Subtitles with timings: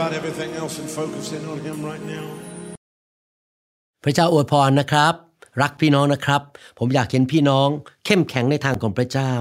[0.00, 2.26] about everything else and focus in on Him right now.
[4.04, 5.14] พระเจ้าอวยพรนะครับ
[5.62, 6.42] รักพี่น้องนะครับ
[6.78, 7.68] ผมอยากเห็นพี่น้อง
[8.04, 9.32] เข้มแข็งในทางของพระเจ้า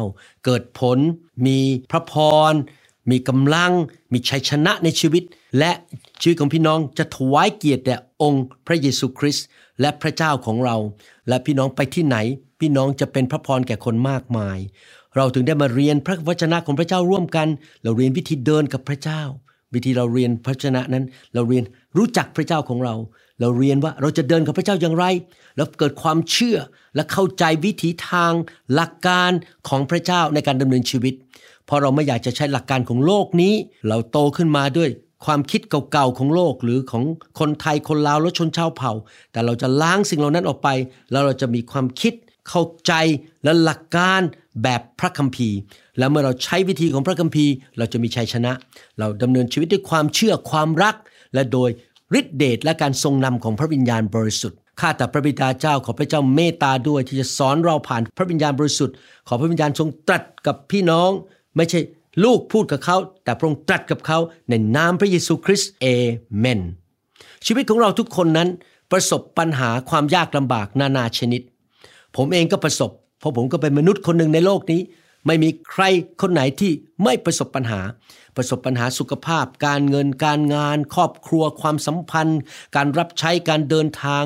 [0.45, 0.97] เกิดผล
[1.45, 1.59] มี
[1.91, 2.13] พระพ
[2.51, 2.53] ร
[3.11, 3.71] มีกำลัง
[4.13, 5.23] มีชัยชนะในชีวิต
[5.59, 5.71] และ
[6.21, 9.45] ชีวิตของพี่น้องจะถวายเกียรติแด่องค์พระเยซูคริสต์
[9.81, 10.77] และพระเจ้าของเรา
[11.27, 12.17] และพี่น้องไปที่ไหน
[12.59, 14.57] พี่น้องจะเป็นพระพรแก่คนมากมาย
[15.15, 17.47] เราถึงได้มาเรียนพระวจนะของพระเจ้าร่วมกัน
[17.83, 19.21] เราเรียนวิธีเดินกับพระเจ้า
[19.73, 21.63] วิธีเราเรียนพระวจนะนั้น เราเรียน
[21.97, 22.95] รู้จักพระเจ้าของเรา
[23.39, 25.05] เราเรียนว่าเราจะเดินกับพระเจ้าอย่างไร
[25.55, 26.57] แล้วเกิดความเชื่อ
[26.95, 28.33] และเข้าใจวิถีทาง
[28.73, 29.31] หลักการ
[29.67, 31.13] ของพระเจ้าในการดำเนินชีวิต
[31.65, 33.53] เพราะเราไม่อยากจะใช้หลักการของโลกนี้
[33.87, 34.89] เราโตขึ้นมาด้วย
[35.25, 35.61] ความคิด
[35.91, 37.03] เก่าๆของโลกหรือของ
[37.39, 38.91] คนไทยคนลาวและชนชาวเผ่า
[39.31, 40.69] แต่เราจะล้างสิ่งเหล่านั้นออกไป
[41.11, 42.13] แล้วเราจะมีความคิด
[42.49, 42.93] เข้าใจ
[43.43, 44.21] และหลักการ
[44.63, 45.57] แบบพระคัมภีร์
[45.97, 48.51] แล้วเมื่อเราใช้วิธีของพระคัมภีร์ เราจะมีชัยชนะ
[48.99, 50.95] เราดำเนินชีวิตด้วยความเชื่อความรัก
[51.33, 51.69] และโดย
[52.19, 58.95] ฤทธิเดชและการทรงนำของพระวิญญาณบริสุทธิ์ข้าแต่พระบิดาเจ้าขอพระเจ้าเมตตาด้วยที่จะสอนเราผ่านพระวิญญาณบริสุทธิ์
[59.27, 61.09] ขอพระวิญญาณทรงตรัสกับพี่น้อง
[61.55, 61.79] ไม่ใช่
[62.23, 65.85] ลูกพูดกับเขา แต่พระองค์ตรัสกับเขาในนามพระเยซูคริสต์เอ
[66.37, 66.59] เมน
[67.45, 68.49] ชีวิตของเราทุกคนนั้น
[68.91, 71.41] ประสบปัญหาความยากลำบากนานาชนิด
[72.15, 74.81] ผมเองก็ประสบ เพราะผมก็เป็นมนุษย์คนหนึ่งในโลกนี้
[75.25, 75.83] ไม่มีใคร
[76.21, 76.71] คนไหนที่
[77.03, 77.81] ไม่ประสบปัญหา
[78.35, 82.39] ประสบปัญหาสุขภาพ การเงินการงาน ครอบครัวความสัมพันธ์
[82.75, 84.23] การรับใช้การเดินทาง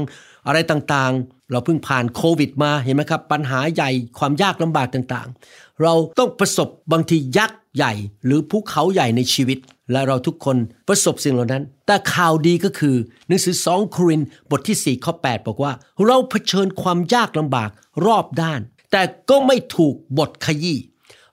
[0.47, 7.93] อะไรต่างๆ เราเพิ่งผ่านโควิดมาเห็นไหมครับ ปัญหาใหญ่ความยากลำบากต่างๆ เราต้องประสบบางทียักษ์ใหญ่
[8.25, 9.57] หรือภูเขาใหญ่ในชีวิต
[9.91, 10.57] และเราทุกคน
[10.87, 12.95] ประสบสิ่งเหล่านั้น แต่ข่าวดีก็คือ
[13.27, 14.21] หนังสือ 2 โคริน
[14.51, 15.73] บทที่ 4 ข้อ 8 บอกว่า
[16.05, 17.69] เราเผชิญความยากลำบาก
[18.05, 18.59] รอบด้าน
[18.91, 20.77] แต่ก็ไม่ถูกบทขยี้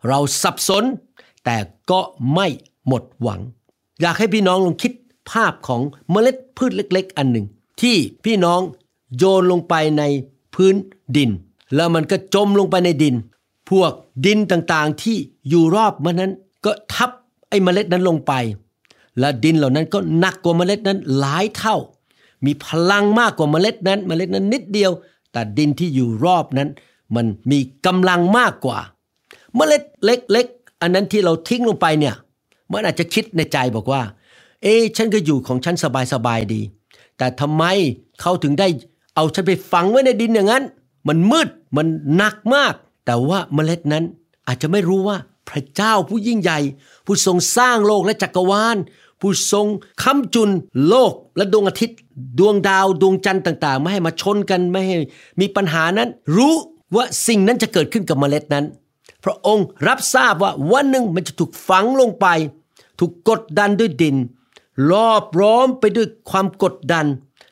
[0.09, 0.85] เราสับสน
[1.45, 1.57] แต่
[1.91, 2.01] ก็
[2.35, 2.47] ไม่
[2.87, 3.41] หมดหวัง
[4.01, 4.93] อยากให้พี่น้องลองคิด
[5.31, 7.47] ภาพของเมล็ดพืชเล็ก ๆ อันหนึ่ง
[7.81, 8.61] ที่พี่น้อง
[9.17, 10.03] โยนลงไปใน
[10.55, 10.75] พื้น
[11.17, 11.31] ดิน
[11.75, 13.15] แล้วมันก็จมลงไปในดิน
[13.71, 13.93] พวก
[14.27, 15.17] ดินต่างๆที่
[15.49, 16.33] อยู่รอบมันนั้น
[16.65, 17.11] ก็ทับ
[17.51, 18.33] ไอ้เมล็ดนั้นลงไป
[19.19, 21.77] และดินเหล่านั้นก็หนักกว่าเมล็ดนั้นหลายเท่า
[22.45, 24.91] มีพลังมากกว่าเมล็ดนั้น เมล็ดนั้นนิดเดียว
[25.33, 26.69] แต่ดินที่อยู่รอบนั้น
[27.17, 28.79] มันมีกำลังมากกว่า
[29.57, 32.15] เมล็ดเล็กๆอันนั้นที่เราทิ้งลงไปเนี่ย
[32.73, 34.03] มันอาจจะคิดในใจบอกว่า
[34.63, 35.77] เอ๊ฉันก็อยู่ของฉัน
[36.13, 36.61] สบายๆดี
[37.19, 37.65] แต่ทำไม
[38.21, 38.69] เขาถึงได้
[39.15, 40.65] เอาฉันไปฝังไว้ในดินอย่างนั้น
[41.09, 42.75] มันมืดมันหนักมาก
[43.07, 44.05] แต่ว่าเมล็ดนั้น
[44.47, 45.17] อาจจะไม่รู้ว่า
[45.51, 46.59] พระเจ้าผู้ยิ่งใหญ่
[47.07, 48.77] ผู้ทรงสร้างโลกและจักรวาล
[49.21, 49.67] ผู้ทรง
[50.03, 50.51] ค้ำจุน
[50.89, 51.99] โลกและดวงอาทิตย์
[52.39, 54.97] ดวงดาวดวงจันทร์ต่าง ๆ ไม่ให้มาชนกันไม่ให้
[55.41, 56.55] มีปัญหานั้น รู้
[56.95, 58.65] ว่าสิ่งนั้นจะเกิดขึ้นกับเมล็ดนั้น
[59.25, 62.27] พระองค์รับทราบว่าวันหนึ่งมันจะถูกฝังลงไป
[62.99, 64.17] ถูกกดดันด้วยดิน
[64.91, 67.07] รอบร้อมไปด้วยความกดดัน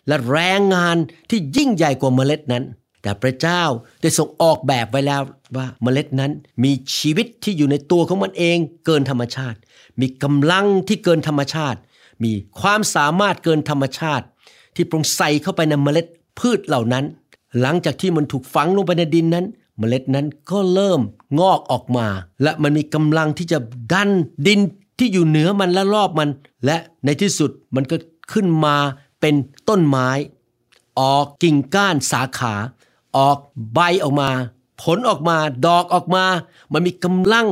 [0.08, 0.96] และแรงงาน
[1.30, 2.64] ที่ยิ่งใหญ่กว่าเมล็ดนั้น
[3.08, 3.62] แต่พระเจ้า
[4.02, 5.22] ได้ทรงออกแบบไว้แล้ว
[5.56, 6.32] ว่าเมล็ดนั้น
[6.64, 9.58] มีชีวิตที่อยู่ในตัวของมันเองเกินธรรมชาติ
[10.00, 11.78] มีกำลังที่เกินธรรมชาติ
[12.22, 14.26] มีความสามารถเกินธรรมชาติ
[14.74, 16.06] ที่ปรงใส่เข้าไปในเมล็ด
[16.38, 17.04] พืชเหล่านั้น
[17.60, 19.46] หลังจากที่มันถูกฝังลงไปในดินนั้น
[19.78, 21.00] เมล็ดนั้นก็เริ่ม
[21.38, 22.06] งอกออกมา
[22.42, 23.58] และมันมีกำลังที่จะ
[23.92, 24.10] ดัน
[24.46, 24.60] ดิน
[24.98, 26.28] ที่อยู่เหนือมันและรอบมัน
[26.64, 27.96] และในที่สุดมันก็
[28.32, 28.76] ขึ้นมา
[29.20, 29.34] เป็น
[29.68, 30.10] ต้นไม้
[31.00, 32.54] ออกกิ่งก้านสาขา
[33.16, 33.38] ออก
[33.74, 34.30] ใบออกมา
[34.82, 36.24] ผลออกมาดอกออกมา
[36.72, 37.46] มันมีกำลัง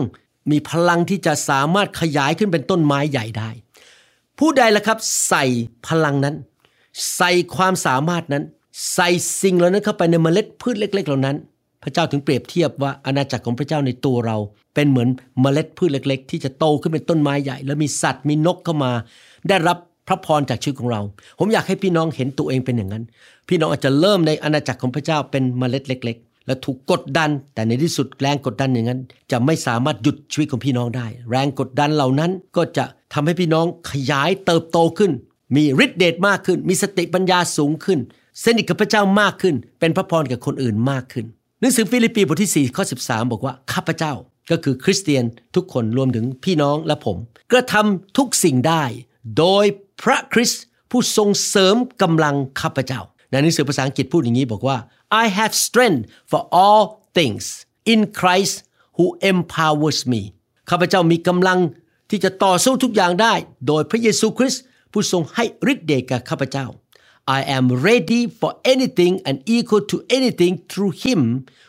[0.51, 3.51] มีพลังที่จะสามารถขยายขึ้นเป็นต้นไม้ใหญ่ได้
[4.39, 4.99] ผู้ใดล่ะครับ
[5.29, 5.45] ใส่
[5.87, 6.35] พลังนั้น
[7.17, 8.45] ใส่ความสามารถนั้น
[8.95, 9.09] ใส่
[9.43, 11.37] สิ่งเหล่านั้นเข้าไปในเมล็ดพืชเล็ก ๆ เหล่านั้น
[11.83, 14.37] พระเจ้าถึงเปรียบเทียบว่าอาณาจักรของพระเจ้าในตัวเรา
[14.75, 15.09] เป็นเหมือน
[15.41, 18.93] เมล็ดพืชเล็ก ๆ ที่จะโตขึ้นเป็นต้นไม้ใหญ่ แล้วมีสัตว์มีนกเข้ามา
[19.49, 21.01] ได้รับ พระพรจากชีวิตของเรา
[21.39, 23.05] ผมอยากให้พี่น้องเห็นตัวเองเป็นอย่างนั้น
[23.49, 29.01] พี่น้องอาจจะเริ่มในอาณาจักรของพระเจ้าเป็นเมล็ดเล็ก ๆ และถูกกดดัน แต่ในที่สุดแรงกดดันอย่างนั้น
[29.31, 35.13] จะไม่สามารถหยุดชีวิตของพี่น้องได้ แรงกดดันเหล่านั้นก็จะทำให้พี่น้องขยายเติบโตขึ้น
[35.57, 37.99] มีฤทธิเดชมากขึ้น มีสติปัญญาสูงขึ้น
[38.45, 41.27] สนิทกับพระเจ้ามากขึ้น เป็นพระพรกับคนอื่นมากขึ้น
[41.61, 44.13] หนังสือฟิลิปปีบทที่4ข้อ13 บอกว่าข้าพเจ้า
[44.51, 45.25] ก็คือคริสเตียน
[45.55, 47.17] ทุกคนรวมถึงพี่น้องและผม
[47.53, 48.85] กระทำทุกสิ่งได้
[49.39, 49.65] โดย
[50.03, 53.01] พระคริสต์ผู้ทรงเสริมกำลังข้าพเจ้า
[53.31, 54.77] ในหนังสือภาษาอังกฤษพูดอย่างนี้บอกว่า
[55.23, 56.83] I have strength for all
[57.17, 57.45] things
[57.93, 58.55] in Christ
[58.97, 60.23] who empowers me
[60.71, 61.59] ข้าพเจ้ามีกำลัง
[62.11, 63.35] ที่จะต่อสู้ทุกอย่างได้
[63.67, 64.63] โดยพระเยซูคริสต์
[64.93, 66.67] ผู้ทรงให้ฤทธิ์เดชแก่ข้าพเจ้า
[67.39, 71.21] I am ready for anything and equal to anything through him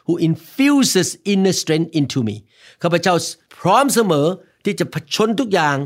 [0.06, 2.36] who infuses inner strength into me
[2.84, 3.14] ข้าพเจ้า
[3.58, 4.28] พร้อมเสมอ
[4.66, 5.78] ที่จะผชนทุกอย่าง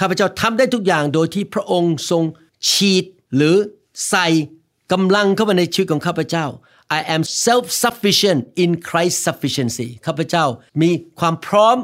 [0.00, 2.22] ข้าพเจ้าทำได้ทุกอย่างโดยที่พระองค์ทรง
[2.70, 3.04] ฉีด
[3.36, 3.56] หรือ
[4.08, 4.26] ใส่
[4.92, 6.46] กำลังเข้ามาในชีวิตของข้าพเจ้า
[6.98, 10.44] I am self sufficient in Christ's sufficiency ข้าพเจ้า
[10.82, 11.76] มีความพร้อม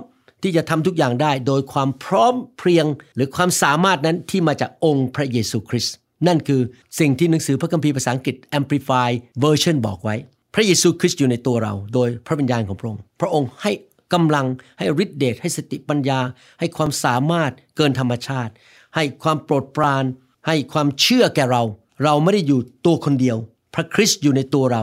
[0.43, 2.87] ที่จะทำทุกอย่างได้ โดยความพร้อมเพรียง
[3.17, 5.95] หรือความสามารถนั้นที่มาจากองค์พระเยซูคริสต์
[6.27, 6.61] นั่นคือ
[7.01, 9.09] สิ่งที่หนังสือพระคัมภีร์ภาษาอังกฤษ Amplify
[9.45, 10.17] Version บอกไว้
[10.55, 13.73] พระเยซูคริสต์อยู่ในตัวเรา โดยพระวิญญาณของพระองค์ พระองค์ให้
[14.13, 14.47] กำลัง
[14.79, 16.21] ให้ฤทธิเดชให้สติปัญญา
[16.61, 18.53] ให้ความสามารถเกินธรรมชาติ
[18.95, 20.05] ให้ความโปรดปราน
[20.47, 21.63] ให้ความเชื่อแก่เรา
[22.05, 23.37] เราไม่ได้อยู่ตัวคนเดียว
[23.75, 24.83] พระคริสต์อยู่ในตัวเรา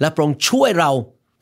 [0.00, 0.90] และพระองค์ช่วยเรา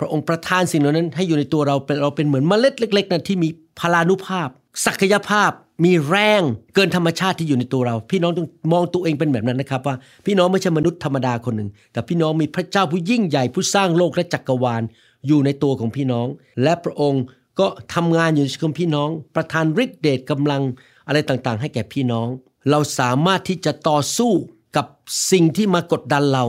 [0.01, 4.49] พระองค์ประทานสิ่งเหล่านั้นให้อยู่ในตัวเราเป็นเราเป็นเหมือนเมล็ดเล็กๆนั้นที่มีพลานุภาพ
[4.87, 5.51] ศักยภาพ
[5.85, 6.43] มีแรง
[6.75, 9.97] เกินธรรมชาติที่อยู่ในตัวเรา พี่น้องต้องมองตัวเองเป็นแบบนั้นนะครับว่า
[10.27, 14.83] พี่น้องไม่ใช่มนุษย์ธรรมดาคนหนึ่งแต่พี่น้องมีพระเจ้าผู้ยิ่งใหญ่ผู้สร้างโลกและจักรวาล
[15.27, 16.27] อยู่ในตัวของพี่น้อง
[16.63, 17.25] และพระองค์
[17.61, 20.63] ก็ทำงานอยู่ในชีวิตของพี่น้อง ประทานฤทธิเดชกำลัง
[21.07, 22.29] อะไรต่างๆ ให้แก่พี่น้อง
[22.71, 24.33] เราสามารถที่จะต่อสู้
[24.77, 24.87] กับ
[25.33, 26.45] สิ่งที่มากดดันเรา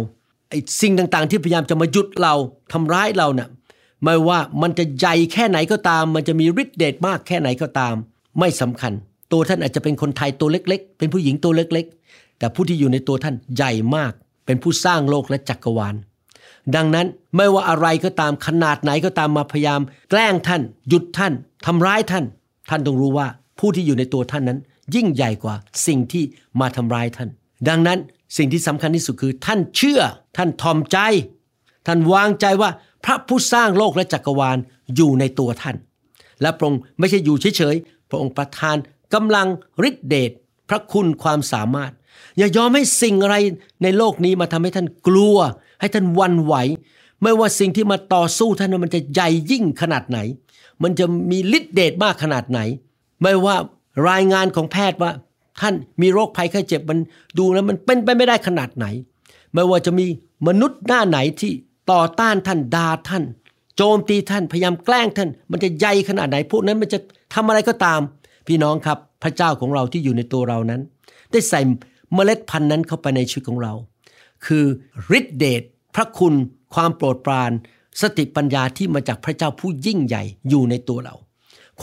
[0.50, 2.34] ไอ้สิ่งต่างๆ ที่พยายามจะมาหยุดเรา
[2.74, 3.50] ทำร้ายเราเนะ่ย
[4.04, 7.96] ไม่ว่ามันจะใหญ่แค่ไหนก็ตาม มันจะมีฤทธิเดชมากแค่ไหนก็ตาม
[8.40, 8.94] ไม่สำคัญ
[9.32, 14.14] ตัวท่านอาจจะเป็นคนไทยตัวเล็ก ๆ เป็นผู้หญิงตัวเล็ก ๆ แต่ผู้ที่อยู่ในตัวท่านใหญ่มาก
[14.46, 15.96] เป็นผู้สร้างโลกและจักรวาล
[16.76, 21.34] ดังนั้นไม่ว่าอะไรก็ตามขนาดไหนก็ตามมาพยายาม แกล้งท่าน หยุดท่าน
[21.66, 22.26] ทำร้ายท่าน
[22.70, 23.28] ท่านต้องรู้ว่า
[23.60, 24.60] ผู้ที่อยู่ในตัวท่านนั้น
[24.96, 25.56] ยิ่งใหญ่กว่า
[25.88, 26.24] สิ่งที่
[26.60, 27.30] มาทำร้ายท่าน
[27.70, 28.00] ดังนั้น
[28.38, 30.02] สิ่งที่สำคัญที่สุดคือ ท่านเชื่อ
[30.38, 30.98] ท่านทอมใจ
[31.88, 32.70] ท่านวางใจว่า
[33.06, 34.58] พระผู้สร้างโลกและจักรวาล
[34.96, 35.76] อยู่ในตัวท่าน
[36.42, 38.78] และพระองค์ไม่ใช่อยู่เฉยๆพระองค์ประทาน
[39.14, 39.48] กำลัง
[39.90, 40.32] ฤทธิเดช
[40.70, 41.92] พระคุณความสามารถ
[42.38, 43.36] อย่ายอมให้สิ่งอะไร
[43.84, 45.38] ในโลกนี้มาทำให้ท่านกลัว
[45.80, 46.56] ให้ท่านวันไหว
[47.24, 50.20] ไม่ว่าสิ่งที่มาต่อสู้ท่านมันจะใหญ่ยิ่งขนาดไหน
[50.84, 52.60] มันจะมีฤทธิเดชมากขนาดไหน
[53.22, 53.56] ไม่ว่า
[54.10, 55.12] รายงานของแพทย์ว่า
[55.62, 57.00] ท่านมีโรคภัยไข้เจ็บมัน
[57.38, 58.86] ดูแล้วมันเป็นไปไม่ได้ขนาดไหน
[59.54, 60.06] ไม่ว่าจะมี
[60.48, 61.52] มนุษย์หน้าไหนที่
[61.92, 63.24] ต่อต้านท่านด่าท่าน
[63.78, 67.00] โจมตีท่านพยายามแกล้งท่าน มันจะใหญ่ขนาดไหนพวกนั้นมันจะ
[67.34, 68.00] ทำอะไรก็ตาม
[68.48, 70.82] พี่น้องครับพระเจ้าของเราที่อยู่ในตัวเรานั้น
[71.32, 71.60] ได้ใส่
[72.14, 73.74] เมล็ดพันธุ์นั้นเข้าไปในชีวิตของเรา
[74.46, 74.66] คือ
[75.18, 75.64] ฤทธิเดช
[75.96, 76.34] พระคุณ
[76.74, 77.52] ความโปรดปราน
[78.02, 81.16] สติปัญญาที่มาจากพระเจ้าผู้ยิ่งใหญ่อยู่ในตัวเรา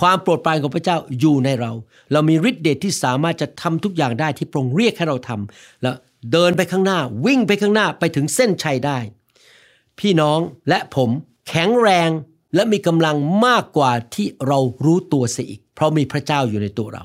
[0.00, 1.72] ความโปรดปรานของพระเจ้าอยู่ในเรา
[2.12, 5.94] เรามีฤทธิเดชที่สามารถจะทำทุกอย่างได้ที่พระองค์เรียกให้เราทำแล้ว
[6.32, 8.98] เดินไปข้างหน้าวิ่งไปข้างหน้าไปถึงเส้นชัยได้
[9.98, 10.38] พี่น้อง
[10.68, 11.10] และผม
[11.48, 12.10] แข็งแรง
[12.54, 17.04] และมีกำลังมากกว่าที่เรารู้ตัวเสียอีก เพราะมีพระเจ้าอยู่ในตัวเรา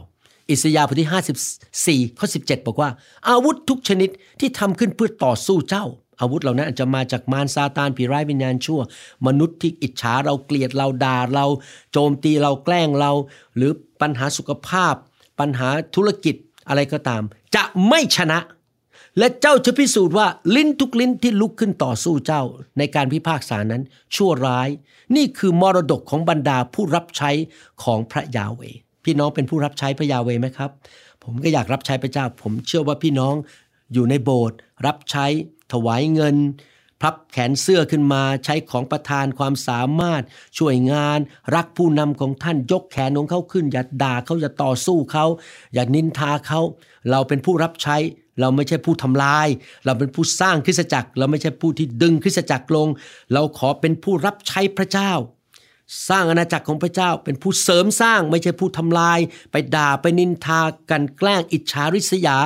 [0.49, 2.89] อิสยาห์บทที่ 54 ข้อ 17 บอกว่า
[3.29, 5.85] อาวุธทุกชนิดที่ทำขึ้นเพื่อต่อสู้เจ้า
[6.21, 8.81] อาวุธเหล่านั้นอาจจะมาจากมารซาตานผีร้ายวิญญาณชั่ว
[9.27, 11.45] มนุษย์ที่อิจฉาเราเกลียดเราด่าเรา
[11.91, 13.11] โจมตีเราแกล้งเรา
[13.55, 14.93] หรือปัญหาสุขภาพ
[15.39, 16.35] ปัญหาธุรกิจ
[16.67, 17.23] อะไรก็ตาม
[17.55, 18.39] จะไม่ชนะ
[19.17, 22.43] และเจ้าจะพิสูจน์ว่าลิ้นทุกลิ้นที่ลุกขึ้นต่อสู้เจ้า
[22.77, 23.81] ในการพิพากษานั้น
[24.15, 24.69] ชั่วร้าย
[25.15, 27.31] นี่คือมรดกของบรรดาผู้รับใช้
[27.83, 28.61] ของพระยาเว
[29.09, 30.71] พี่น้องเป็นผู้รับใช้พระยาเวไหมครับ
[31.23, 33.35] ผมก็อยากรับใช้พระเจ้า ผมเชื่อว่าพี่น้อง
[33.93, 35.25] อยู่ในโบสถ์รับใช้
[35.71, 36.35] ถวายเงิน
[37.01, 40.23] พับแขนเสื้อขึ้นมาใช้ของประทานความสามารถ
[40.57, 41.19] ช่วยงาน
[41.55, 45.25] รักผู้นำของท่านยกแขนของเขาขึ้น อย่าด่าเขาอย่าต่อสู้เขา
[45.73, 46.61] อย่านินทาเขา
[47.11, 47.97] เราเป็นผู้รับใช้
[48.39, 49.47] เราไม่ใช่ผู้ทำลาย
[49.85, 52.87] เราเป็นผู้สร้างคริสตจักร เราไม่ใช่ผู้ที่ดึงคริสตจักรลง
[53.33, 55.11] เราขอเป็นผู้รับใช้พระเจ้า
[56.09, 59.19] สร้างอาณาจักรของพระเจ้าเป็นผู้เสริมสร้างไม่ใช่ผู้ทำลาย
[59.51, 62.37] ไปด่าไปนินทากันแกล้งอิจฉาริษยา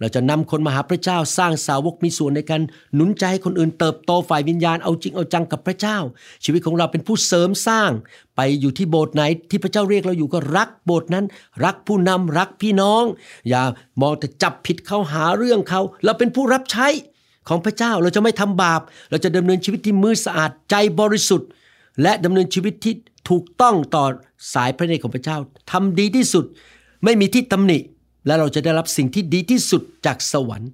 [0.00, 2.62] เราจะนำคนมาหาพระเจ้าสร้างสาวกมีส่วนในการ
[2.94, 5.98] หนุนใจให้คนอื่นเติบโตฝ่ายวิญญาณเอาจริงเอาจังกับพระเจ้า
[6.44, 7.90] ชีวิตของเราเป็นผู้เสริมสร้าง
[8.36, 11.24] ไปอยู่ที่โบสถ์ไหนที่พระเจ้าเรียกเราอยู่ก็รักโบสถ์นั้น
[11.64, 13.04] รักผู้นำรักพี่น้อง
[13.48, 13.62] อย่า
[14.00, 16.88] มองแต่จับผิดเขาหาเรื่องเขาเราเป็นผู้รับใช้
[17.48, 18.80] ของพระเจ้าเราจะไม่ทำบาป
[19.10, 21.50] เราจะดำเนินชีวิตที่มือสะอาดใจบริสุทธิ์
[22.02, 22.94] และดำเนินชีวิตที่
[23.28, 24.04] ถูกต้องต่อ
[24.54, 25.38] สายพระเนตรของพระเจ้า
[25.70, 26.44] ทำดีที่สุด
[27.04, 27.78] ไม่มีที่ตำหนิ
[28.26, 30.70] และเราจะได้รับสิ่งที่ดีที่สุดจากสวรรค์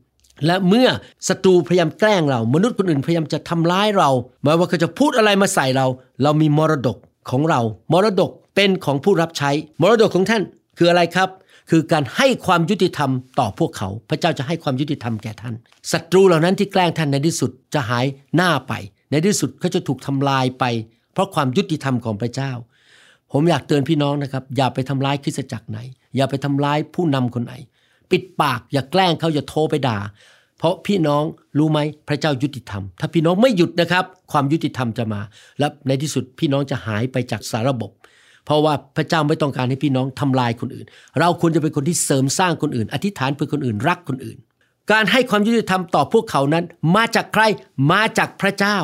[0.47, 0.89] และเมื่อ
[1.29, 4.11] ศัตรูพยายามแกล้งเรา มนุษย์คนอื่นพยายามจะทำร้ายเรา
[4.43, 5.87] ไม่ว่าเขาจะพูดอะไรมาใส่เรา
[6.23, 6.97] เรามีมรดก
[7.31, 7.61] ของเรา
[7.93, 10.43] มรดกเป็นของผู้รับใช้ มรดกของท่าน
[10.79, 11.29] คืออะไรครับ
[11.71, 15.55] คือการให้ความยุติธรรมต่อพวกเขา พระเจ้าจะให้ความยุติธรรมแก่ท่าน
[15.93, 18.07] ศัตรูเหล่านั้นที่แกล้งท่านในที่สุดจะหาย
[18.37, 18.73] หน้าไป
[19.11, 20.65] ในที่สุดเขาจะถูกทำลายไป
[21.19, 22.53] เพราะความยุติธรรมของพระเจ้า
[23.33, 25.79] ผมอยากเตือนพี่น้องนะครับ อย่าไปทำร้ายคริสตจักรไหน
[26.17, 27.55] อย่าไปทำร้ายผู้นำคนไหน
[28.11, 29.99] ปิดปากอย่าแกล้งเขาอย่าโทรไปด่า
[30.59, 31.23] เพราะพี่น้อง
[31.59, 35.21] รู้ไหมพระเจ้ายุติธรรม ถ้าพี่น้องไม่หยุดนะครับ ความยุติธรรมจะมา
[35.59, 37.91] และในที่สุดพี่น้องจะหายไปจากสาระบบ
[38.45, 40.87] เพราะว่าพระเจ้าไม่ต้องการให้พี่น้องทำลายคนอื่น
[41.21, 44.39] เราควรจะเป็นคนที่เสริมสร้างคนอื่น อธิษฐานเพื่อคนอื่นรักคนอื่น
[44.93, 46.65] การให้ความยุติธรรมต่อพวกเขานั้น
[46.97, 47.43] มาจากใคร
[47.93, 48.79] มาจากพระเจ้า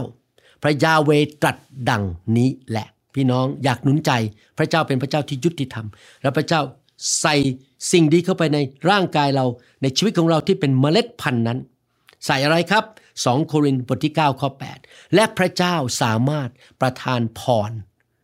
[0.65, 1.11] พระยาเว
[1.43, 1.57] ตรัส
[1.91, 2.05] ดัง
[2.37, 4.11] นี้แหละ พี่น้องอยากหนุนใจ
[4.59, 5.87] พระเจ้าเป็นพระเจ้าที่ยุติธรรม
[6.23, 6.61] และพระเจ้า
[7.21, 7.35] ใส่
[7.93, 8.59] สิ่งดีเข้าไปใน
[8.91, 9.47] ร่างกายเรา
[9.83, 11.59] ในชีวิตของเราที่เป็นเมล็ดพันธุ์นั้น
[12.27, 12.85] ใส่อะไรครับ
[13.17, 14.49] 2 โครินธ์บทที่9ข้อ
[14.81, 16.49] 8 และพระเจ้าสามารถ
[16.81, 17.71] ประทานพร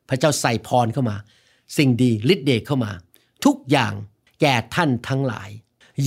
[0.09, 1.17] พระเจ้าใส่พรเข้ามา
[1.77, 2.93] สิ่งดีฤทธิ์เดชเข้ามา
[3.45, 3.93] ทุกอย่าง
[4.41, 5.51] แก่ท่านทั้งหลาย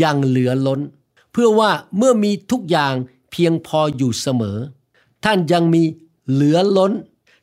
[0.04, 0.80] ยังเหลือล้น
[1.32, 2.94] เพื่อว่าเมื่อมีทุกอย่าง
[3.32, 4.58] เพียงพออยู่เสมอ
[5.26, 5.84] ท่านยังมี
[6.32, 6.92] เหลือล้น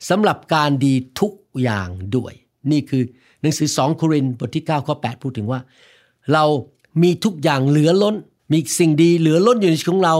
[0.09, 1.33] สำหรับการดีทุก
[1.63, 2.33] อย่างด้วย
[2.71, 3.03] นี่คือ
[3.41, 5.61] หนังสือ 2 โครินธ์บทที่ 9 ข้อ 8 พูดถึงว่า
[6.33, 6.45] เรา
[7.03, 8.15] มีทุกอย่างเหลือล้น
[8.53, 10.17] มีสิ่งดีเหลือล้นอยู่ในชีวิตของเรา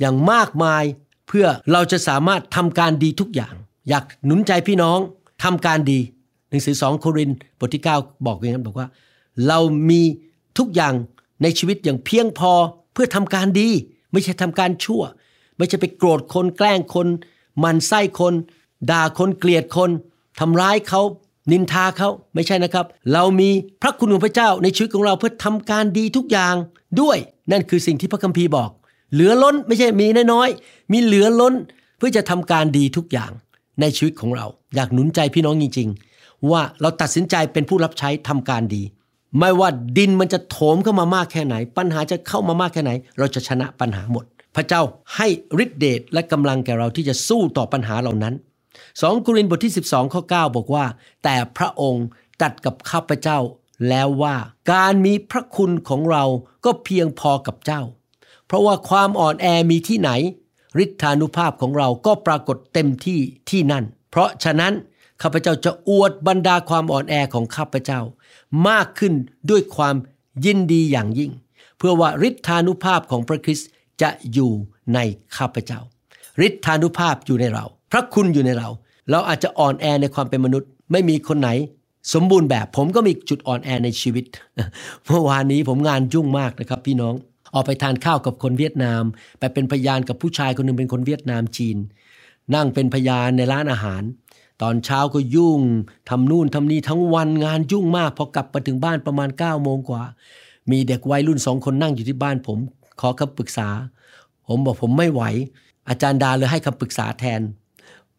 [0.00, 0.84] อย่างมากมาย
[1.28, 3.54] เพื่อเราจะสามารถทำการดีทุกอย่าง
[3.88, 4.98] อยากหนุนใจพี่น้อง
[5.44, 5.98] ทำการดี
[6.48, 8.88] หนังสือ 2 โครินธ์บทที่ 9 บอกอย่างนั้นบอกว่า
[9.48, 9.58] เรา
[9.90, 10.02] มี
[10.58, 10.94] ทุกอย่าง
[11.42, 12.52] ในชีวิตอย่างเพียงพอ
[12.92, 13.68] เพื่อทำการดี
[14.12, 15.02] ไม่ใช่ทำการชั่ว
[15.56, 17.06] ไม่ใช่ไปโกรธคนแกล้งคน
[17.64, 18.34] มันไส้คน
[18.90, 19.90] ด่าคนเกลียดคน
[20.40, 21.02] ทำร้ายเขา
[21.52, 23.50] นินทาเขาไม่ใช่นะครับ เรามี
[23.82, 26.54] พระคุณของพระเจ้าในชีวิตของเราเพื่อทำการดีทุกอย่าง
[27.00, 27.16] ด้วย
[27.52, 28.70] นั่นคือสิ่งที่พระคัมภีร์บอก
[29.12, 31.54] เหลือล้นไม่ใช่มีน้อยๆมีเหลือล้น
[31.98, 33.30] เพื่อจะทำการดีทุกอย่าง
[33.80, 38.82] ในชีวิตของเรา อยากหนุนใจพี่น้องจริงๆ ว่าเราตัดสินใจเป็นผู้รับใช้ทำการดี
[39.38, 44.82] ไม่ว่าดินมันจะโถมเข้ามามากแค่ไหน ปัญหาจะเข้ามามากแค่ไหน เราจะชนะปัญหาหมด พระเจ้า
[45.16, 45.28] ให้
[45.64, 48.34] ฤทธิเดชและกำลังแก่เราที่จะสู้ต่อปัญหาเหล่านั้น
[48.80, 50.84] 2กรินธ์บทที่ 12 ข้อ 9 บอกว่า
[51.24, 52.06] แต่พระองค์
[52.42, 53.38] ตัดกับข้าพเจ้า
[53.88, 54.36] แล้วว่า
[54.72, 56.24] การมีพระคุณของเรา
[56.64, 57.82] ก็เพียงพอกับเจ้า
[58.46, 60.10] เพราะว่าความอ่อนแอมีที่ไหน
[60.84, 63.18] ฤทธานุภาพของเราก็ปรากฏเต็มที่
[63.50, 64.72] ที่นั่น เพราะฉะนั้น
[65.22, 68.00] ข้าพเจ้าจะอวดบรรดาความอ่อนแอของข้าพเจ้า
[68.68, 69.14] มากขึ้น
[69.50, 69.96] ด้วยความ
[70.44, 71.32] ยินดีอย่างยิ่ง
[71.78, 73.68] เพื่อว่าฤทธานุภาพของพระคริสต์
[74.02, 74.52] จะอยู่
[74.94, 74.98] ใน
[75.36, 75.80] ข้าพเจ้า
[76.46, 78.68] ฤทธานุภาพอยู่ในเรา พระคุณอยู่ในเรา
[79.10, 81.50] เราอาจจะอ่อนแอในความเป็นมนุษย์ ไม่มีคนไหน
[82.14, 84.24] สมบูรณ์แบบผมก็มีจุดอ่อนแอในชีวิต
[85.06, 87.14] เมื่อวานนี้ผมงานยุ่งมากนะครับ พี่น้อง
[87.54, 89.02] ออกไปทานข้าวกับคนเวียดนาม
[89.38, 91.76] ไปเป็นพยานกับผู้ชายคนหนึ่งเป็นคนเวียดนามจีน
[92.54, 94.02] นั่งเป็นพยานในร้านอาหาร
[94.62, 95.60] ตอนเช้าก็ยุ่ง
[96.08, 100.02] ทำนู่นทำนี่ทั้งวันงานยุ่งมากพอกลับมาถึงบ้านประมาณ9ก้าโมงกว่า
[100.70, 102.58] มีเด็กวัยรุ่นสองคนนั่งอยู่ที่บ้านผม
[103.00, 103.68] ขอคำปรึกษา
[104.48, 105.22] ผมบอกผมไม่ไหว
[105.88, 107.40] อาจารย์ดาเลยให้คำปรึกษาแทน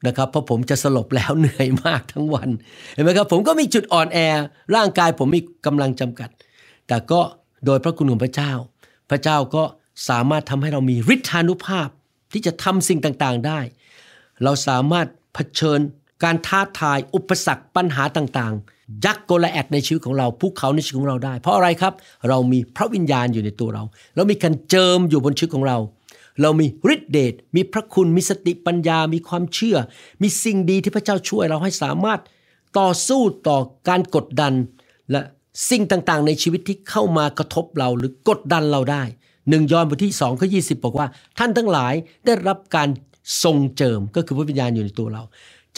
[0.07, 2.49] นะครับเพราะผมจะสลบแล้วเหนื่อยมากทั้งวัน
[2.93, 4.19] เห็นไหมครับผมก็มีจุดอ่อนแอ
[4.75, 6.29] ร่างกายผมมีกำลังจำกัด
[6.87, 7.21] แต่ก็
[7.65, 8.51] โดยพระคุณของพระเจ้า
[9.09, 9.63] พระเจ้าก็
[10.09, 11.89] สามารถทำให้เรามีฤทธานุภาพ
[12.31, 13.59] ที่จะทำสิ่งต่างๆได้
[14.43, 15.79] เราสามารถเผชิญ
[16.23, 21.93] การท้าทายอุปสรรคปัญหาต่างๆ ยักษ์โกลแอดในชีวิตของเราภูเขาในชีวิตของเราได้ เพราะอะไรครับ
[22.29, 23.83] เรามีพระวิญญาณอยู่ในตัวเรา
[24.15, 25.77] เรามีการเจิมอยู่บนชีวิตของเรา
[26.41, 29.77] เรามีฤทธิเดชมีพระคุณมีสติปัญญา มีความเชื่อ
[30.21, 32.19] มีสิ่งดีที่พระเจ้าช่วยเราให้สามารถ
[32.79, 34.53] ต่อสู้ต่อการกดดัน
[35.11, 35.21] และ
[35.69, 39.03] สิ่งต่างๆ ในชีวิตที่เข้ามากระทบเราหรือกดดันเราได้
[39.49, 41.93] หนึ่งยอห์นบทที่สองข้อยีบอกว่า ท่านทั้งหลาย
[42.25, 42.89] ได้รับการ
[43.43, 45.23] ทรงเจิมก็คือพระวิญญาณอยู่ในตัวเรา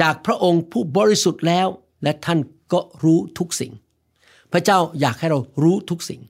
[0.02, 1.68] จากพระองค์ผู้บริสุทธิ์แล้ว
[2.04, 2.40] และท่าน
[2.74, 3.74] ก็รู้ทุกสิ่ง
[4.52, 6.22] พระเจ้าอยากให้เรารู้ทุกสิ่ง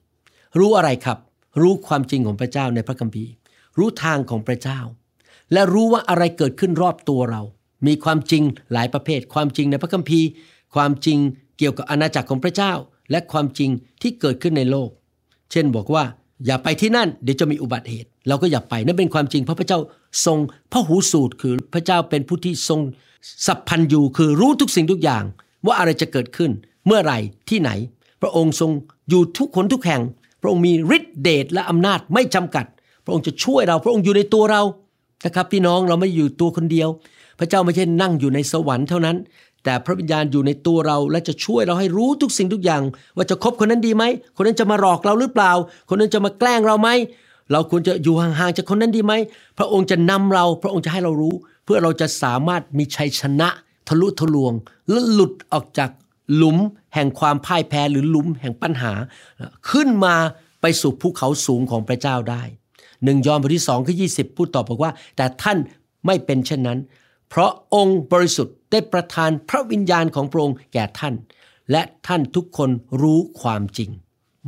[0.59, 1.17] รู้อะไรครับ
[1.61, 3.31] รู้ความจริงของพระเจ้าในพระคัมภีร์
[3.77, 4.79] รู้ทางของพระเจ้า
[5.53, 7.41] และรู้ว่าอะไรเกิดขึ้นรอบตัวเรา
[7.87, 8.43] มีความจริง
[8.73, 10.27] หลายประเภท ความจริงในพระคัมภีร์
[10.75, 11.19] ความจริง
[11.57, 12.73] เกี่ยวกับอาณาจักรของพระเจ้า
[13.11, 13.69] และความจริง
[14.01, 14.89] ที่เกิดขึ้นในโลก
[15.51, 16.03] เช่นบอกว่า
[16.45, 19.79] อย่าไปที่นั่นเดี๋ยวจะมีอุบัติเหตุ เราก็อย่าไปนั่นเป็นความจริงเพราะพระเจ้า
[20.25, 20.37] ทรง
[20.71, 22.79] พระหูสูตรคือพระเจ้าเป็นผู้ที่ทรง
[23.45, 25.23] สัพพันยูคือรู้ทุกสิ่งทุกอย่าง
[25.65, 26.51] ว่าอะไรจะเกิดขึ้น
[26.85, 27.69] เมื่อไหร่ที่ไหน
[28.21, 28.71] พระองค์ทรง
[29.09, 30.01] อยู่ทุกคนทุกแห่ง
[30.41, 32.65] พระองค์มีฤทธิเดชและอำนาจไม่จำกัด
[33.05, 34.61] พระองค์จะช่วยเรา พระองค์อยู่ในตัวเรา
[35.25, 36.89] นะครับพี่น้องเราไม่อยู่ตัวคนเดียว
[37.39, 39.17] พระเจ้าไม่ใช่นั่งอยู่ในสวรรค์เท่านั้น
[39.63, 42.81] แต่พระวิญญาณอยู่ในตัวเราและจะช่วยเราให้รู้ทุกสิ่งทุกอย่าง
[43.15, 44.03] ว่าจะคบคนนั้นดีไหม
[44.35, 45.51] คนนั้นจะมาหลอกเราหรือเปล่า
[45.89, 46.89] คนนั้นจะมาแกล้งเราไหม
[47.51, 49.13] เราควรจะอยู่ห่างๆจากคนนั้นดีไหม
[49.57, 53.49] พระองค์จะนำเรา พระองค์จะให้เรารู้ เพื่อเราจะสามารถมีชัยชนะ
[53.87, 54.53] ทะลุทะลวง
[54.89, 55.89] และหลุดออกจาก
[56.35, 56.57] หลุม
[56.93, 58.93] แห่งความพ่ายแพ้หรือหลุมแห่งปัญหา
[59.69, 60.15] ขึ้นมา
[60.61, 62.43] ไปสู่ภูเขาสูงของพระเจ้าได้
[63.03, 64.07] หนึ่งยอห์นบทที่สองข้อยี
[64.37, 65.57] พูดตอบบอกว่า แต่ท่าน
[66.05, 66.79] ไม่เป็นเช่นนั้น
[67.29, 71.13] เพราะองค์บริสุทธิ์ได้ประทานพระวิญญาณของพระองค์แก่ท่าน
[71.71, 72.69] และท่านทุกคน
[73.01, 73.89] รู้ความจริง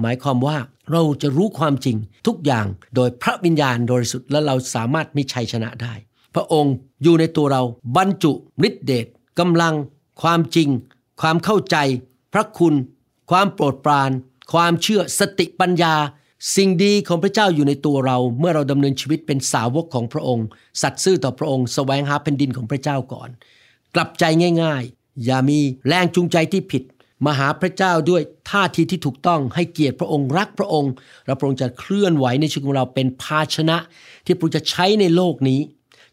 [0.01, 0.57] หมายความว่า
[0.91, 1.97] เราจะรู้ความจริง
[2.27, 5.93] ทุกอย่างโดยพระวิญญาณบริสุทธิ์และเราสามารถมีชัยชนะได้
[6.35, 7.61] พระองค์อยู่ในตัวเรา
[7.97, 8.31] บรรจุ
[8.67, 9.07] ฤทธิเดช
[9.39, 9.75] กำลัง
[10.21, 10.69] ความจริง
[11.21, 11.77] ความเข้าใจ
[12.33, 12.73] พระคุณ
[13.31, 14.11] ความโปรดปราน
[14.53, 15.95] ความเชื่อสติปัญญา
[16.55, 20.47] สิ่งดีของพระเจ้าอยู่ในตัวเรา เมื่อเราดำเนินชีวิตเป็นสาวกของพระองค์
[20.81, 23.29] สัตย์ซื่อต่อพระองค์แสวงหาแผ่นดินของพระเจ้าก่อน
[23.95, 24.23] กลับใจ
[24.63, 26.83] ง่าย ๆ อย่ามีแรงจูงใจที่ผิด
[27.25, 30.93] มาหาพระเจ้าด้วยท่าทีที่ถูกต้องให้เกียรติพระองค์รักพระองค์
[31.25, 33.77] และพระองค์จะเคลื่อนไหวในชีวิตของเราเป็นภาชนะ
[34.25, 35.59] ที่พระองค์จะใช้ในโลกนี้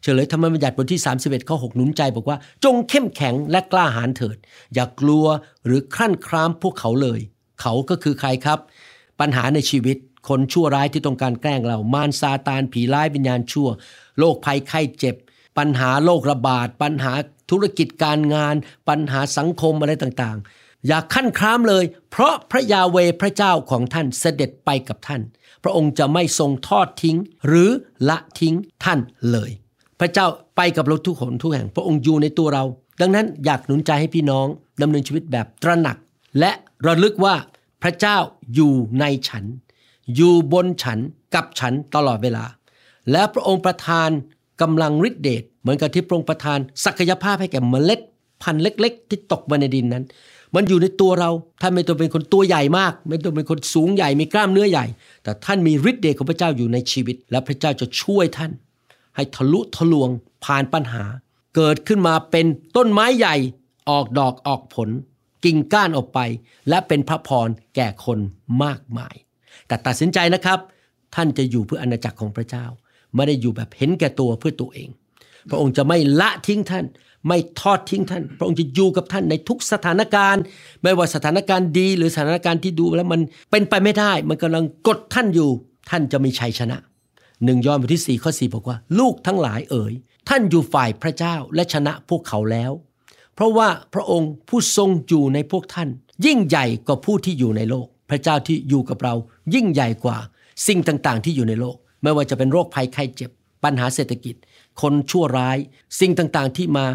[0.03, 4.37] เฉลยธรรมบัญญัติบทที่ 31 ข้อ 6 หนุนใจบอกว่า จงเข้มแข็งและกล้าหาญเถิด
[4.75, 5.27] อย่ากลัว
[5.67, 7.21] หรือครั่นครามพวกเขาเลย
[7.61, 8.59] เขาก็คือใครครับ
[9.21, 9.97] ปัญหาในชีวิต
[10.29, 13.69] คนชั่วร้ายที่ต้องการแกล้งเรา มารซาตานผีร้ายวิญญาณชั่ว
[14.19, 15.17] โรคภัยไข้เจ็บ
[15.59, 17.13] ปัญหาโรคระบาด ปัญหา
[17.51, 18.55] ธุรกิจการงาน
[18.89, 25.23] ปัญหาสังคมอะไรต่างๆ อย่าขั้นครามเลย เพราะพระยาเวพระเจ้าของท่านเสด็จไปกับท่าน
[25.63, 27.69] พระองค์จะไม่ทรงทอดทิ้ง หรือ
[28.09, 28.99] ละทิ้งท่าน
[29.31, 29.51] เลย
[30.01, 32.65] พระเจ้าไปกับเราทุกคนทุกแห่ง พระองค์อยู่ในตัวเรา
[33.01, 34.47] ดังนั้นอยากหนุนใจให้พี่น้อง
[34.83, 35.97] ดำเนินชีวิตแบบตระหนัก
[36.39, 36.51] และ
[36.87, 37.35] ระลึกว่า
[37.83, 38.17] พระเจ้า
[38.55, 39.45] อยู่ในฉัน
[40.15, 40.99] อยู่บนฉัน
[41.35, 42.45] กับฉันตลอดเวลา
[43.11, 44.11] และพระองค์ประทาน
[44.63, 48.01] กำลังฤทธิเดชเหมือนกับที่พระองค์ประทานศักยภาพให้แก่เมล็ด
[48.43, 50.05] พันธุ์เล็ก ๆ ที่ตกมาในดินนั้น
[50.55, 51.31] มันอยู่ในตัวเรา
[51.63, 54.87] ท่านไม่ต้องเป็นคนตัวใหญ่มาก ไม่ต้องเป็นคนสูงใหญ่ มีกล้ามเนื้อใหญ่
[55.23, 58.53] แต่ท่านมีฤทธิ์เดชของพระเจ้าอยู่ในชีวิต และพระเจ้าจะช่วยท่าน
[59.17, 60.11] ให้ทะลุทะลวง
[60.45, 61.05] ผ่านปัญหา
[61.57, 63.37] เกิดขึ้นมาเป็นต้นไม้ใหญ่
[63.91, 64.89] ออกดอกออกผล
[65.45, 66.19] กิ่งก้านออกไป
[66.69, 68.19] และเป็นพระพรแก่คน
[68.65, 69.15] มากมาย
[69.67, 70.59] แต่ตัดสินใจนะครับ
[71.15, 72.65] ท่านจะอยู่เพื่ออาณาจักรของพระเจ้า
[73.15, 74.89] ไม่ได้อยู่แบบเห็นแก่ตัวเพื่อตัวเอง
[75.51, 76.85] พระองค์จะไม่ละทิ้งท่าน
[77.29, 80.43] ไม่ทอดทิ้งท่าน พระองค์จะอยู่กับท่านในทุกสถานการณ์
[80.83, 85.51] ไม่ว่าสถานการณ์ดีหรือสถานการณ์ที่ดูแล้วมันเป็นไปไม่ได้ มันกำลังกดท่านอยู่
[85.91, 86.77] ท่านจะมีชัยชนะ
[87.45, 89.93] หนึ่งยอห์นบทที่สี่ข้อสี่บอกว่า ลูกทั้งหลายเอ๋ย
[90.29, 92.73] ท่านอยู่ฝ่ายพระเจ้าและชนะพวกเขาแล้ว
[93.35, 95.89] เพราะว่าพระองค์ผู้ทรงอยู่ในพวกท่าน
[96.27, 99.15] ยิ่งใหญ่กว่าผู้ที่อยู่ในโลก พระเจ้าที่อยู่กับเรา
[99.55, 100.17] ยิ่งใหญ่กว่า
[100.67, 103.31] สิ่งต่างๆ ที่อยู่ในโลก ไม่ว่าจะเป็นโรคภัยไข้เจ็บ
[103.65, 104.35] ปัญหาเศรษฐกิจ
[104.81, 105.59] คนชั่วร้าย
[106.01, 106.87] สิ่งต่างๆที่มา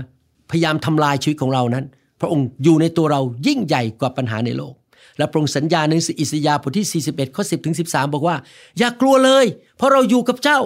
[0.50, 1.86] พยายามทำลายชีวิตของเรานั้น
[2.20, 4.74] พระองค์อยู่ในตัวเรายิ่งใหญ่กว่าปัญหาในโลก
[5.18, 8.36] และพระองค์สัญญาในอิสยาห์บทที่ 41 ข้อ 10 ถึง 13 บอกว่า
[8.80, 9.46] อย่ากลัวเลย
[9.78, 10.60] เพราะเราอยู่กับเจ้า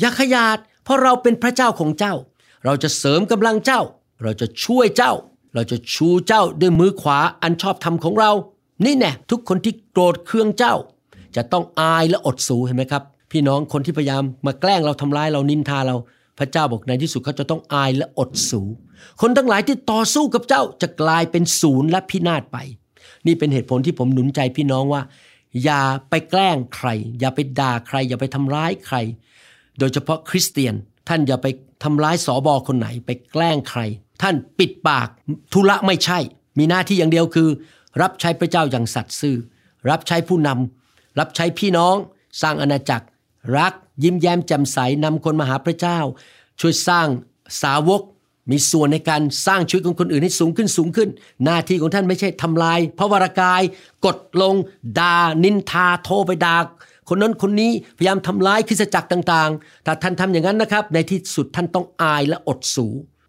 [0.00, 2.14] อย่าขยาด เพราะเราเป็นพระเจ้าของเจ้า
[2.64, 3.80] เราจะเสริมกำลังเจ้า
[4.22, 5.12] เราจะช่วยเจ้า
[5.54, 8.32] เราจะชูเจ้าด้วยมือขวาอันชอบธรรมของเรา
[8.84, 10.74] นี่แน่ทุกคนที่โกรธเคืองเจ้า
[11.36, 13.02] จะต้องอายและอดสูเห็นไหมครับ
[13.32, 15.96] พี่น้องคนที่พยายามมาแกล้งเราทำร้ายเรานินทาเรา
[16.38, 18.60] พระเจ้าบอกในที่สุดเขาจะต้องอายและอดสู
[19.20, 22.58] คนทั้งหลายที่ต่อสู้กับเจ้าจะกลายเป็นศูนย์และพินาศไป
[23.26, 25.02] นี่เป็นเหตุผลที่ผมหนุนใจพี่น้องว่า
[25.64, 26.88] อย่าไปแกล้งใคร
[27.20, 28.96] อย่าไปด่าใคร อย่าไปทำร้ายใคร
[29.78, 30.74] โดยเฉพาะคริสเตียน
[31.08, 31.46] ท่านอย่าไป
[31.84, 33.80] ทำร้ายสอบอคนไหน ไปแกล้งใคร
[34.22, 35.08] ท่านปิดปาก
[35.52, 36.18] ธุระไม่ใช่
[36.58, 37.48] มีหน้าที่อย่างเดียวคือ
[38.02, 39.36] รับใช้พระเจ้าอย่างสัตย์ซื่อ
[39.90, 41.96] รับใช้ผู้นำรับใช้พี่น้อง
[42.42, 43.06] สร้างอาณาจักร
[43.56, 45.98] รักยิ้มแย้มแจ่มใสนำคนมาหาพระเจ้า
[46.60, 47.08] ช่วยสร้าง
[47.62, 48.02] สาวก
[48.50, 51.08] มีส่วนในการสร้างชีวิตของคนอื่นให้สูงขึ้นสูงขึ้น
[51.44, 53.62] หน้าที่ของท่านไม่ใช่ทำลาย พระวรากาย
[54.06, 54.54] กดลง
[54.98, 56.56] ดา่านินทาโทรไปด่า
[57.08, 62.86] คนนั้นคนนี้พยายามทำร้ายคริสตจักรต่างๆ ถ้าท่านทำอย่างนั้นนะครับ ในที่สุดท่านต้องอายและอดสู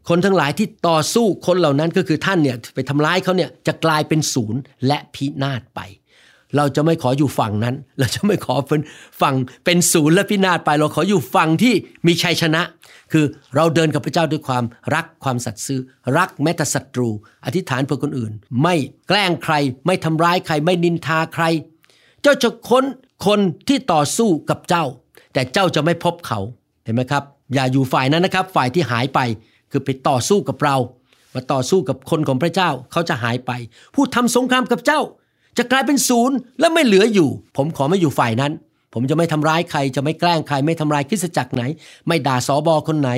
[0.10, 5.80] คนทั้งหลายที่ต่อสู้คนเหล่านั้นก็คือท่านเนี่ยไปทำร้ายเขาเนี่ยจะกลายเป็นศูนย์และพินาศไป
[6.58, 8.82] เราจะไม่ขออยู่ฝั่งนั้น เราจะไม่ขอเป็น
[9.22, 9.36] ฝั่ง
[9.66, 11.74] เป็นศูนย์และพินาศไป เราขออยู่ฝั่งที่
[12.08, 12.62] มีชัยชนะ
[13.12, 14.64] คือเราเดินกับพระเจ้าด้วยความ
[14.96, 15.82] รักความสัตย์ซื่อ
[16.18, 17.10] รักแม้แต่ศัตรู
[17.46, 18.34] อธิษฐานเพื่อคนอื่น
[18.64, 18.76] ไม่
[19.08, 19.54] แกล้งใคร
[19.86, 21.46] ไม่ทำร้ายใคร ไม่นินทาใคร
[22.22, 22.86] เจ้าจะค้น
[23.26, 24.86] คนที่ต่อสู้กับเจ้า
[25.34, 26.40] แต่เจ้าจะไม่พบเขา
[26.84, 29.20] เห็นไหมครับ อย่าอยู่ฝ่ายนั้นนะครับ ฝ่ายที่หายไป
[29.72, 30.78] คือไปต่อสู้กับเรา
[31.34, 33.52] มาต่อสู้กับคนของพระเจ้าเขาจะหายไป
[33.96, 35.00] ผู้ทำสงครามกับเจ้า
[35.58, 38.52] จะกลายเป็นศูนย์และไม่เหลืออยู่ ผมขอไม่อยู่ฝ่ายนั้น
[38.94, 41.64] ผมจะไม่ทำร้ายใคร จะไม่แกล้งใคร ไม่ทำลายคริสตจักรไหน
[42.08, 43.10] ไม่ด่าสอบอคนไหน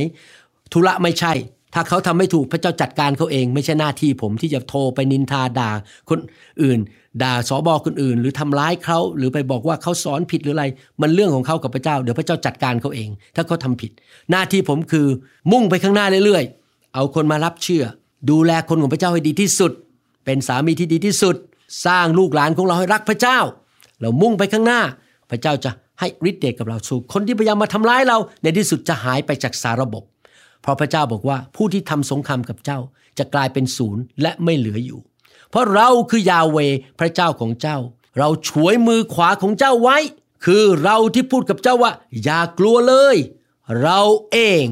[0.72, 1.34] ธุระไม่ใช่
[1.74, 5.72] ถ้าเขาทำไม่ถูกพระเจ้าจัดการเขาเอง ไม่ใช่หน้าที่ผมที่จะโทรไปนินทาด่า
[6.10, 6.20] คน
[6.62, 6.80] อื่น
[7.24, 10.66] ด่าสอบอคนอื่น หรือทำร้ายเขาหรือไปบอกว่าเขาสอนผิดหรืออะไร
[11.02, 13.92] มันเรื่องของเขากับพระเจ้า เดี๋ยวพระเจ้าจัดการเขาเอง ถ้าเขาทาผิด
[14.32, 15.08] หน้าที่ผมคือ
[15.52, 17.84] มุ่งไปข้างหน้าเรื่อยๆ เอาคนมารับเชื่อ
[18.30, 19.72] ดูแลคนของพระเจ้าให้ดีที่สุด
[20.26, 21.36] เป็นสามีที่ดีที่สุด
[21.86, 23.40] สร้างลูกหลานของเราให้รักพระเจ้า
[24.00, 24.82] เรามุ่งไปข้างหน้า
[25.30, 30.04] พระเจ้าจะให้ฤทธิ์เดชกับเราสู่คนที่พยายามมาทำร้ายเรา ในที่สุดจะหายไปจากสาระบบ
[30.62, 32.80] เพราะพระเจ้าบอกว่าผู้ที่ทำสงครามกับเจ้า
[33.18, 35.00] จะกลายเป็นศูนย์และไม่เหลืออยู่
[35.50, 36.58] เพราะเราคือยาเว
[37.00, 37.78] พระเจ้าของเจ้า
[38.20, 39.98] เราช่วยมือขวาของเจ้าไว้
[40.46, 41.92] คือเราที่พูดกับเจ้าว่า
[42.24, 43.16] อย่ากลัวเลย
[43.82, 44.00] เรา
[44.32, 44.66] เอง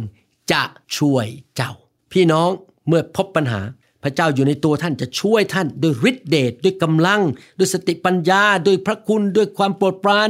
[0.52, 0.64] จะ
[0.98, 1.72] ช่วยเจ้า
[2.12, 2.50] พี่น้อง
[2.88, 3.62] เมื่อพบปัญหา
[4.04, 7.22] พระเจ้าอยู่ในตัวท่านจะช่วยท่านด้วยฤทธิเดชด้วยกำลัง
[7.58, 10.30] ด้วยสติปัญญา ด้วยพระคุณ ด้วยความโปรดปราน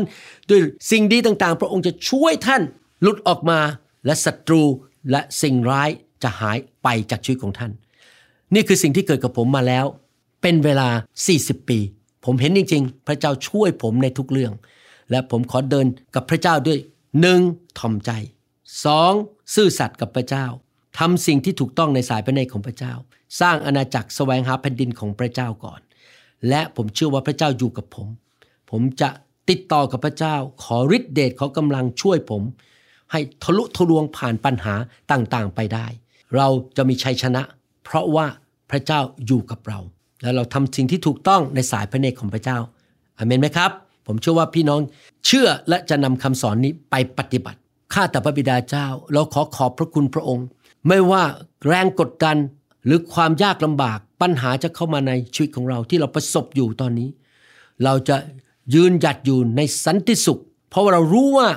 [0.50, 0.60] ด้วย
[0.92, 2.62] สิ่งดีต่างๆ พระองค์จะช่วยท่าน
[3.02, 3.60] หลุดออกมา
[4.06, 4.64] และศัตรู
[5.12, 5.90] และสิ่งร้าย
[6.24, 7.72] จะหายไปจากชีวิตของท่าน
[8.54, 9.86] นี่คือสิ่งที่เกิดกับผมมาแล้ว
[10.42, 10.90] เป็นเวลา
[11.30, 11.80] 40 ปี
[12.26, 14.54] ผมเห็นจริง ๆ พระเจ้าช่วยผมในทุกเรื่อง
[15.12, 16.80] และผมขอเดินกับพระเจ้าด้วย
[17.22, 17.40] หนึ่ง
[17.80, 18.12] ทอมใจ
[18.86, 19.14] สอง
[19.56, 20.46] ซื่อสัตย์กับพระเจ้า
[21.00, 22.94] ทำสิ่งที่ถูกต้องในสายพระเนตรของพระเจ้า
[23.42, 25.82] สร้างอาณาจักรแสวงหาแผ่นดินของพระเจ้าก่อน
[26.50, 28.08] และผมเชื่อว่าพระเจ้าอยู่กับผม
[28.72, 29.10] ผมจะ
[29.50, 32.44] ติดต่อกับพระเจ้า ขอฤทธิเดชขอกำลังช่วยผม
[33.12, 34.76] ให้ทะลุทะลวงผ่านปัญหา
[35.12, 35.88] ต่างๆ ไปได้
[36.36, 37.42] เราจะมีชัยชนะ
[37.84, 38.26] เพราะว่า
[38.72, 39.80] พระเจ้าอยู่กับเรา
[40.22, 42.58] และเราทำสิ่งที่ถูกต้องในสายพระเนตรของพระเจ้า
[43.18, 43.72] อเมนไหมครับ
[44.08, 44.80] ผมเชื่อว่าพี่น้อง
[45.26, 47.60] เชื่อและจะนำคำสอนนี้ไปปฏิบัติ
[47.94, 50.48] ข้าแต่พระบิดาเจ้า เราขอขอบพระคุณพระองค์
[50.88, 51.24] ไม่ว่า
[51.68, 52.38] แรงกดดัน
[52.86, 57.10] หรือความยากลำบากปัญหาจะเข้ามาในชีวิตของเราที่เราประสบอยู่ตอนนี้
[57.84, 58.18] เราจะ
[58.74, 61.48] ยืนหยัดอยู่ในสันติสุข เพราะว่าเรารู้ว่า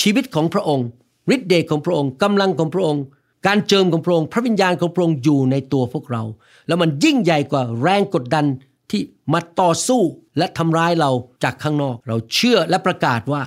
[0.00, 0.86] ชีวิตของพระองค์
[1.34, 3.02] ฤทธิ์เดชของพระองค์กำลังของพระองค์
[3.46, 6.22] การเจิมของพระองค์ พระวิญญาณของพระองค์อยู่ในตัวพวกเรา
[6.66, 8.46] แล้วมันยิ่งใหญ่กว่าแรงกดดัน
[8.90, 9.00] ที่
[9.32, 10.02] มาต่อสู้
[10.38, 11.10] และทำร้ายเรา
[11.44, 13.42] จากข้างนอก เราเชื่อและประกาศว่า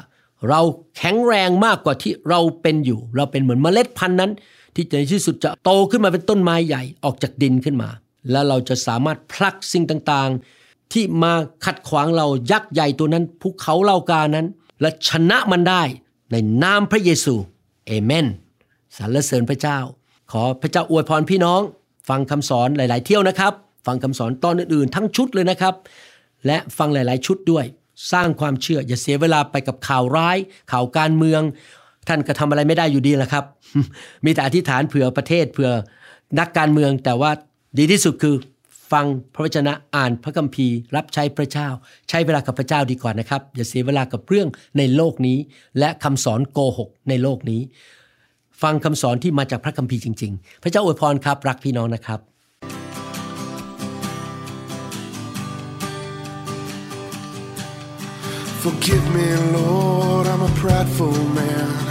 [0.49, 0.61] เรา
[0.97, 4.31] แข็งแรงมากกว่าที่เราเป็นอยู่ เราเป็นเหมือนเมล็ดพันธุ์นั้น
[4.75, 7.89] ที่ในที่สุดจะโตขึ้นมาเป็นต้นไม้ใหญ่ออกจากดินขึ้นมา
[8.31, 11.33] แล้วเราจะสามารถพลักสิ่งต่างๆ ที่มา
[11.65, 14.47] ขัดขวางเรายักษ์ใหญ่ตัวนั้นภูเขาเหล่ากานั้น
[14.81, 15.83] และชนะมันได้
[16.31, 17.35] ในนามพระเยซู
[17.87, 18.25] เอเมน
[18.97, 19.77] สรรเสริญพระเจ้า
[20.31, 21.61] ขอพระเจ้าอวยพรพี่น้อง
[22.09, 23.53] ฟังคำสอนหลาย ๆ เที่ยวนะครับ
[23.85, 25.75] ฟังคำสอนตอนอื่นๆ ทั้งชุดเลยนะครับ
[26.45, 27.65] และฟังหลาย ๆ ชุดด้วย
[28.11, 30.37] สร้างความเชื่ออย่าเสียเวลาไปกับข่าวร้าย
[30.71, 31.41] ข่าวการเมือง
[32.07, 33.45] ท่านก็ทำอะไรไม่ได้อยู่ดีแหละครับ
[34.25, 35.71] มีแต่อธิษฐานเผื่อประเทศเผื่อ
[36.39, 37.31] นักการเมือง แต่ว่า
[37.77, 38.35] ดีที่สุดคือ
[38.91, 41.67] ฟังพระวจนะอ่านพระคัมภีร์ รับใช้พระเจ้า
[42.09, 45.37] ใช้เวลากับพระเจ้าดีกว่านะครับ อย่าเสียเวลากับเรื่องในโลกนี้
[45.79, 47.61] และคำสอนโกหกในโลกนี้
[48.61, 52.19] ฟังคำสอนที่มาจากพระคัมภีร์จริง ๆ พระเจ้าอวยพรครับ รักพี่น้องนะครับ
[58.63, 61.90] Forgive me, Lord, I'm a prideful man.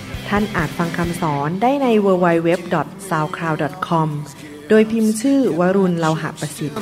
[0.35, 4.09] ท่านอาจฟังคำสอนได้ใน www.soundcloud.com
[4.69, 6.77] โดยพิมพ์ชื่อวรุณเลาหะประสิทธิ์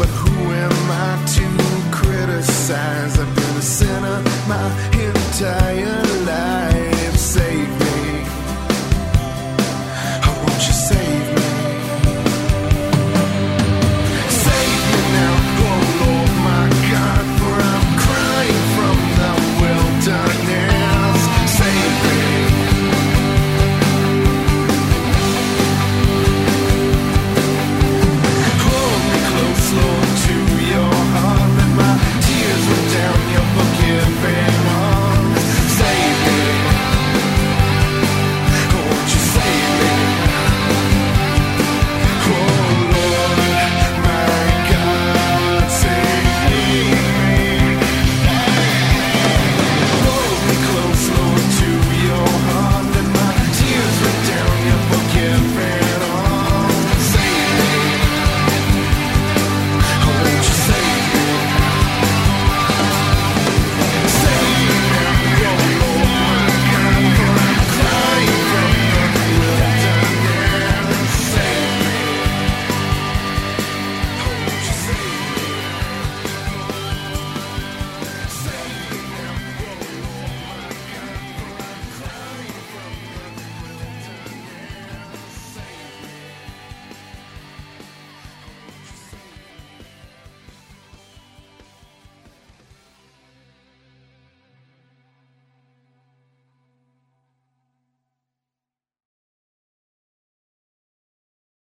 [0.00, 0.76] But who am
[1.06, 1.46] I to
[1.98, 3.14] criticize?
[3.22, 4.18] I've been a sinner
[4.50, 4.93] my.